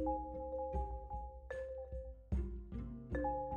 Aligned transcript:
thank 0.00 0.18
you 3.14 3.49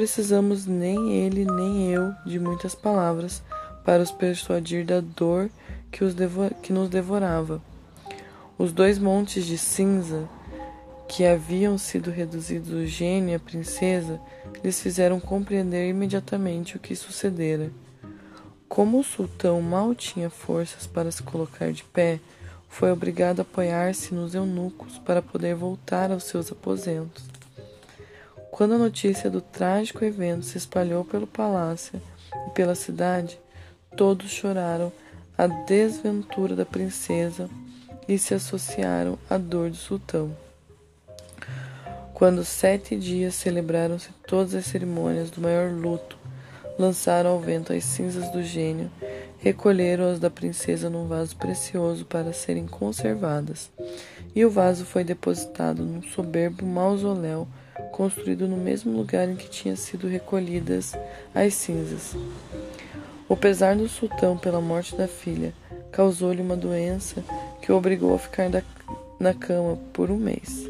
precisamos 0.00 0.64
nem 0.64 1.12
ele 1.12 1.44
nem 1.44 1.92
eu 1.92 2.14
de 2.24 2.38
muitas 2.38 2.74
palavras 2.74 3.42
para 3.84 4.02
os 4.02 4.10
persuadir 4.10 4.82
da 4.82 4.98
dor 4.98 5.50
que, 5.92 6.00
que 6.62 6.72
nos 6.72 6.88
devorava. 6.88 7.60
Os 8.56 8.72
dois 8.72 8.98
montes 8.98 9.44
de 9.44 9.58
cinza 9.58 10.26
que 11.06 11.26
haviam 11.26 11.76
sido 11.76 12.10
reduzidos 12.10 12.72
o 12.72 12.86
gênio 12.86 13.32
e 13.32 13.34
a 13.34 13.38
princesa 13.38 14.18
lhes 14.64 14.80
fizeram 14.80 15.20
compreender 15.20 15.90
imediatamente 15.90 16.78
o 16.78 16.80
que 16.80 16.96
sucedera. 16.96 17.70
Como 18.70 19.00
o 19.00 19.04
sultão 19.04 19.60
mal 19.60 19.94
tinha 19.94 20.30
forças 20.30 20.86
para 20.86 21.10
se 21.10 21.22
colocar 21.22 21.74
de 21.74 21.84
pé, 21.84 22.20
foi 22.70 22.90
obrigado 22.90 23.40
a 23.40 23.42
apoiar-se 23.42 24.14
nos 24.14 24.34
eunucos 24.34 24.96
para 24.96 25.20
poder 25.20 25.54
voltar 25.54 26.10
aos 26.10 26.24
seus 26.24 26.50
aposentos. 26.50 27.39
Quando 28.60 28.74
a 28.74 28.78
notícia 28.78 29.30
do 29.30 29.40
trágico 29.40 30.04
evento 30.04 30.44
se 30.44 30.58
espalhou 30.58 31.02
pelo 31.02 31.26
palácio 31.26 31.98
e 32.46 32.50
pela 32.50 32.74
cidade, 32.74 33.40
todos 33.96 34.30
choraram 34.30 34.92
a 35.38 35.46
desventura 35.46 36.54
da 36.54 36.66
princesa 36.66 37.48
e 38.06 38.18
se 38.18 38.34
associaram 38.34 39.18
à 39.30 39.38
dor 39.38 39.70
do 39.70 39.76
sultão. 39.76 40.36
Quando 42.12 42.44
sete 42.44 42.96
dias 42.96 43.34
celebraram-se 43.34 44.10
todas 44.28 44.54
as 44.54 44.66
cerimônias 44.66 45.30
do 45.30 45.40
maior 45.40 45.72
luto, 45.72 46.18
lançaram 46.78 47.30
ao 47.30 47.40
vento 47.40 47.72
as 47.72 47.84
cinzas 47.84 48.30
do 48.30 48.42
gênio, 48.42 48.90
recolheram-as 49.38 50.20
da 50.20 50.28
princesa 50.28 50.90
num 50.90 51.08
vaso 51.08 51.34
precioso 51.34 52.04
para 52.04 52.34
serem 52.34 52.66
conservadas, 52.66 53.70
e 54.36 54.44
o 54.44 54.50
vaso 54.50 54.84
foi 54.84 55.02
depositado 55.02 55.82
num 55.82 56.02
soberbo 56.02 56.66
mausoléu 56.66 57.48
construído 57.90 58.48
no 58.48 58.56
mesmo 58.56 58.96
lugar 58.96 59.28
em 59.28 59.36
que 59.36 59.48
tinham 59.48 59.76
sido 59.76 60.08
recolhidas 60.08 60.94
as 61.34 61.54
cinzas. 61.54 62.16
O 63.28 63.36
pesar 63.36 63.76
do 63.76 63.88
sultão 63.88 64.36
pela 64.36 64.60
morte 64.60 64.96
da 64.96 65.06
filha 65.06 65.52
causou-lhe 65.92 66.42
uma 66.42 66.56
doença 66.56 67.22
que 67.60 67.70
o 67.70 67.76
obrigou 67.76 68.14
a 68.14 68.18
ficar 68.18 68.50
na 69.18 69.34
cama 69.34 69.78
por 69.92 70.10
um 70.10 70.16
mês. 70.16 70.68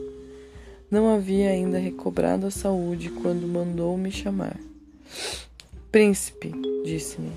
Não 0.90 1.14
havia 1.14 1.50
ainda 1.50 1.78
recobrado 1.78 2.46
a 2.46 2.50
saúde 2.50 3.10
quando 3.10 3.46
mandou 3.46 3.96
me 3.96 4.10
chamar. 4.10 4.56
Príncipe, 5.92 6.52
disse-me, 6.84 7.32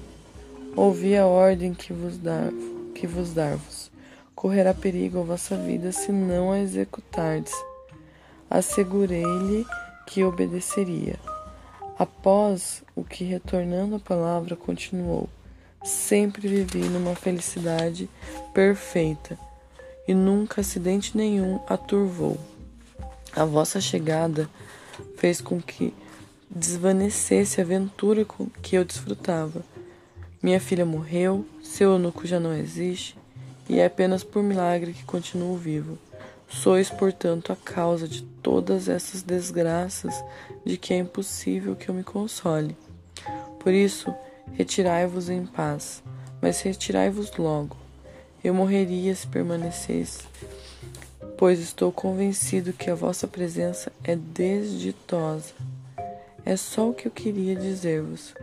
ouvi 0.75 1.15
a 1.15 1.27
ordem 1.27 1.73
que 1.73 1.93
vos 1.93 2.17
dar, 2.17 2.51
dar-vos. 3.33 3.91
Correrá 4.35 4.73
perigo 4.73 5.19
a 5.19 5.23
vossa 5.23 5.55
vida 5.55 5.91
se 5.91 6.11
não 6.11 6.51
a 6.51 6.59
executardes. 6.59 7.53
Assegurei-lhe 8.53 9.65
que 10.05 10.23
obedeceria. 10.23 11.19
Após 11.97 12.83
o 12.95 13.03
que, 13.03 13.23
retornando 13.23 13.95
a 13.95 13.99
palavra, 13.99 14.55
continuou: 14.55 15.27
Sempre 15.83 16.47
vivi 16.47 16.87
numa 16.87 17.15
felicidade 17.15 18.07
perfeita 18.53 19.39
e 20.07 20.13
nunca 20.13 20.61
acidente 20.61 21.17
nenhum 21.17 21.59
a 21.67 21.75
turvou. 21.75 22.37
A 23.35 23.43
vossa 23.43 23.81
chegada 23.81 24.47
fez 25.17 25.41
com 25.41 25.59
que 25.59 25.91
desvanecesse 26.47 27.59
a 27.59 27.63
aventura 27.63 28.23
que 28.61 28.75
eu 28.75 28.85
desfrutava. 28.85 29.63
Minha 30.43 30.59
filha 30.59 30.85
morreu, 30.85 31.43
seu 31.63 31.93
eunuco 31.93 32.27
já 32.27 32.39
não 32.39 32.53
existe, 32.53 33.17
e 33.67 33.79
é 33.79 33.85
apenas 33.87 34.23
por 34.23 34.43
milagre 34.43 34.93
que 34.93 35.03
continuo 35.05 35.57
vivo. 35.57 35.97
Sois, 36.61 36.89
portanto, 36.89 37.51
a 37.51 37.55
causa 37.55 38.07
de 38.07 38.21
todas 38.21 38.87
essas 38.87 39.21
desgraças 39.21 40.13
de 40.65 40.77
que 40.77 40.93
é 40.93 40.97
impossível 40.97 41.75
que 41.75 41.89
eu 41.89 41.95
me 41.95 42.03
console. 42.03 42.75
Por 43.59 43.73
isso, 43.73 44.13
retirai-vos 44.53 45.29
em 45.29 45.45
paz, 45.45 46.03
mas 46.41 46.61
retirai-vos 46.61 47.35
logo. 47.37 47.75
Eu 48.43 48.53
morreria 48.53 49.15
se 49.15 49.27
permanecesse 49.27 50.23
pois 51.43 51.59
estou 51.59 51.91
convencido 51.91 52.71
que 52.71 52.89
a 52.89 52.95
vossa 52.95 53.27
presença 53.27 53.91
é 54.01 54.15
desditosa. 54.15 55.53
É 56.45 56.55
só 56.55 56.89
o 56.89 56.93
que 56.93 57.05
eu 57.05 57.11
queria 57.11 57.53
dizer-vos. 57.53 58.33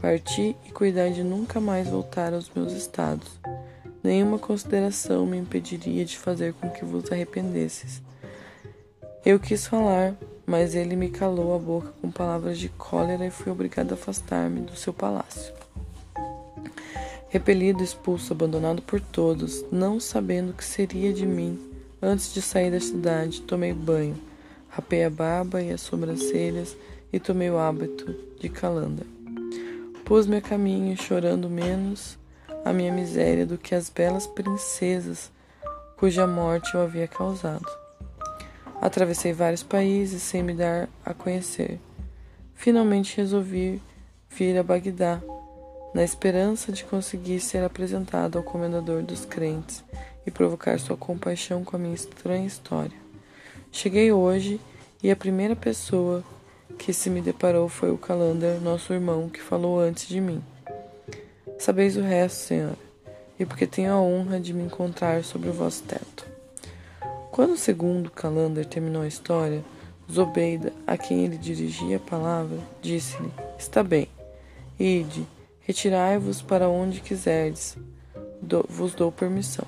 Parti 0.00 0.54
e 0.64 0.70
cuidar 0.70 1.08
de 1.08 1.24
nunca 1.24 1.60
mais 1.60 1.88
voltar 1.88 2.32
aos 2.32 2.48
meus 2.54 2.72
estados. 2.72 3.28
Nenhuma 4.04 4.38
consideração 4.38 5.26
me 5.26 5.38
impediria 5.38 6.04
de 6.04 6.18
fazer 6.18 6.52
com 6.54 6.68
que 6.70 6.84
vos 6.84 7.10
arrependesses. 7.10 8.02
Eu 9.24 9.40
quis 9.40 9.66
falar, 9.66 10.14
mas 10.46 10.74
ele 10.74 10.94
me 10.94 11.08
calou 11.08 11.56
a 11.56 11.58
boca 11.58 11.92
com 12.02 12.10
palavras 12.10 12.58
de 12.58 12.68
cólera 12.68 13.26
e 13.26 13.30
fui 13.30 13.50
obrigado 13.50 13.92
a 13.92 13.94
afastar-me 13.94 14.60
do 14.60 14.76
seu 14.76 14.92
palácio. 14.92 15.54
Repelido, 17.30 17.82
expulso, 17.82 18.34
abandonado 18.34 18.82
por 18.82 19.00
todos, 19.00 19.64
não 19.72 19.98
sabendo 19.98 20.50
o 20.50 20.54
que 20.54 20.64
seria 20.64 21.12
de 21.12 21.26
mim, 21.26 21.58
Antes 22.06 22.34
de 22.34 22.42
sair 22.42 22.70
da 22.70 22.78
cidade, 22.78 23.40
tomei 23.40 23.72
banho, 23.72 24.14
rapei 24.68 25.04
a 25.04 25.08
barba 25.08 25.62
e 25.62 25.70
as 25.72 25.80
sobrancelhas 25.80 26.76
e 27.10 27.18
tomei 27.18 27.48
o 27.48 27.56
hábito 27.56 28.14
de 28.38 28.50
calanda. 28.50 29.06
Pus-me 30.04 30.36
a 30.36 30.42
caminho, 30.42 30.94
chorando 30.98 31.48
menos 31.48 32.18
a 32.64 32.72
minha 32.72 32.92
miséria 32.92 33.44
do 33.44 33.58
que 33.58 33.74
as 33.74 33.90
belas 33.90 34.26
princesas 34.26 35.30
cuja 35.96 36.26
morte 36.26 36.74
eu 36.74 36.82
havia 36.82 37.06
causado. 37.06 37.66
Atravessei 38.80 39.32
vários 39.32 39.62
países 39.62 40.22
sem 40.22 40.42
me 40.42 40.54
dar 40.54 40.88
a 41.04 41.14
conhecer. 41.14 41.78
Finalmente 42.54 43.16
resolvi 43.16 43.82
vir 44.30 44.58
a 44.58 44.62
Bagdá, 44.62 45.20
na 45.94 46.02
esperança 46.02 46.72
de 46.72 46.84
conseguir 46.84 47.38
ser 47.40 47.62
apresentado 47.62 48.36
ao 48.36 48.42
comendador 48.42 49.02
dos 49.02 49.24
crentes 49.24 49.84
e 50.26 50.30
provocar 50.30 50.78
sua 50.80 50.96
compaixão 50.96 51.62
com 51.62 51.76
a 51.76 51.78
minha 51.78 51.94
estranha 51.94 52.46
história. 52.46 52.96
Cheguei 53.70 54.10
hoje 54.10 54.60
e 55.02 55.10
a 55.10 55.16
primeira 55.16 55.54
pessoa 55.54 56.24
que 56.78 56.92
se 56.92 57.08
me 57.08 57.20
deparou 57.20 57.68
foi 57.68 57.90
o 57.90 57.98
Calander, 57.98 58.60
nosso 58.60 58.92
irmão, 58.92 59.28
que 59.28 59.40
falou 59.40 59.78
antes 59.78 60.08
de 60.08 60.20
mim. 60.20 60.42
Sabeis 61.64 61.96
o 61.96 62.02
resto, 62.02 62.40
senhora, 62.40 62.76
e 63.40 63.46
porque 63.46 63.66
tenho 63.66 63.90
a 63.90 63.98
honra 63.98 64.38
de 64.38 64.52
me 64.52 64.64
encontrar 64.64 65.24
sobre 65.24 65.48
o 65.48 65.52
vosso 65.54 65.82
teto. 65.84 66.26
Quando 67.32 67.52
o 67.52 67.56
segundo 67.56 68.10
Calander 68.10 68.66
terminou 68.66 69.00
a 69.00 69.08
história, 69.08 69.64
Zobeida, 70.12 70.74
a 70.86 70.98
quem 70.98 71.24
ele 71.24 71.38
dirigia 71.38 71.96
a 71.96 72.00
palavra, 72.00 72.58
disse-lhe: 72.82 73.32
Está 73.58 73.82
bem, 73.82 74.08
ide, 74.78 75.26
retirai-vos 75.60 76.42
para 76.42 76.68
onde 76.68 77.00
quiserdes, 77.00 77.78
do, 78.42 78.66
vos 78.68 78.92
dou 78.92 79.10
permissão. 79.10 79.66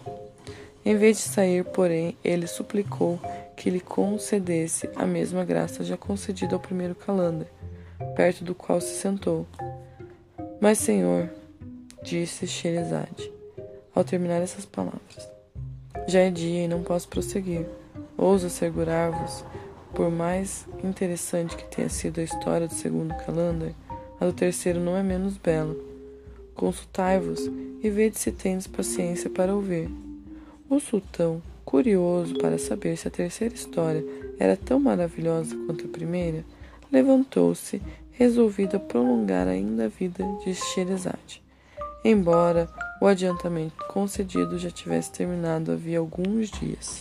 Em 0.84 0.98
vez 0.98 1.16
de 1.16 1.22
sair, 1.22 1.64
porém, 1.64 2.14
ele 2.22 2.46
suplicou 2.46 3.18
que 3.56 3.70
lhe 3.70 3.80
concedesse 3.80 4.86
a 4.96 5.06
mesma 5.06 5.46
graça 5.46 5.82
já 5.82 5.96
concedida 5.96 6.56
ao 6.56 6.60
primeiro 6.60 6.94
Calander, 6.94 7.48
perto 8.14 8.44
do 8.44 8.54
qual 8.54 8.82
se 8.82 9.00
sentou. 9.00 9.46
Mas, 10.60 10.76
senhor, 10.76 11.30
disse 12.02 12.46
Sherazade, 12.46 13.32
ao 13.94 14.04
terminar 14.04 14.42
essas 14.42 14.64
palavras, 14.64 15.28
já 16.06 16.20
é 16.20 16.30
dia 16.30 16.64
e 16.64 16.68
não 16.68 16.82
posso 16.82 17.08
prosseguir. 17.08 17.66
Ouso 18.16 18.46
assegurar-vos, 18.46 19.44
por 19.94 20.10
mais 20.10 20.66
interessante 20.84 21.56
que 21.56 21.64
tenha 21.64 21.88
sido 21.88 22.20
a 22.20 22.24
história 22.24 22.68
do 22.68 22.74
segundo 22.74 23.14
Calander, 23.24 23.72
a 24.20 24.26
do 24.26 24.32
terceiro 24.32 24.80
não 24.80 24.96
é 24.96 25.02
menos 25.02 25.36
bela. 25.36 25.76
Consultai-vos 26.54 27.50
e 27.82 27.90
vede 27.90 28.18
se 28.18 28.32
tendes 28.32 28.66
paciência 28.66 29.28
para 29.28 29.54
ouvir. 29.54 29.90
O 30.68 30.80
sultão, 30.80 31.42
curioso 31.64 32.34
para 32.38 32.58
saber 32.58 32.96
se 32.96 33.08
a 33.08 33.10
terceira 33.10 33.54
história 33.54 34.04
era 34.38 34.56
tão 34.56 34.80
maravilhosa 34.80 35.56
quanto 35.66 35.86
a 35.86 35.88
primeira, 35.88 36.44
levantou-se, 36.90 37.82
resolvido 38.12 38.76
a 38.76 38.80
prolongar 38.80 39.48
ainda 39.48 39.84
a 39.84 39.88
vida 39.88 40.24
de 40.44 40.54
Sherazade. 40.54 41.45
Embora 42.08 42.68
o 43.00 43.06
adiantamento 43.08 43.84
concedido 43.88 44.56
já 44.60 44.70
tivesse 44.70 45.10
terminado 45.10 45.72
havia 45.72 45.98
alguns 45.98 46.52
dias. 46.52 47.00